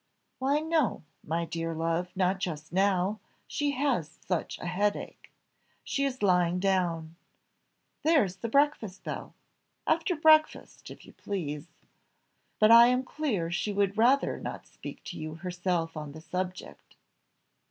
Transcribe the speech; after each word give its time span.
"Why 0.39 0.61
no, 0.61 1.03
my 1.23 1.45
dear 1.45 1.75
love, 1.75 2.09
not 2.15 2.39
just 2.39 2.73
now, 2.73 3.19
she 3.45 3.73
has 3.73 4.09
such 4.25 4.57
a 4.57 4.65
headache! 4.65 5.31
She 5.83 6.05
is 6.05 6.23
lying 6.23 6.59
down. 6.59 7.17
There 8.01 8.23
is 8.23 8.37
the 8.37 8.49
breakfast 8.49 9.03
bell 9.03 9.35
after 9.85 10.15
breakfast, 10.15 10.89
if 10.89 11.05
you 11.05 11.13
please. 11.13 11.67
But 12.57 12.71
I 12.71 12.87
am 12.87 13.03
clear 13.03 13.51
she 13.51 13.71
would 13.71 13.95
rather 13.95 14.39
not 14.39 14.65
speak 14.65 15.03
to 15.03 15.19
you 15.19 15.35
herself 15.35 15.95
on 15.95 16.13
the 16.13 16.21
subject." 16.21 16.95